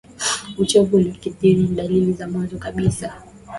[0.57, 3.21] uchovu uliyokithiri ni dalili za mwanzo kabisa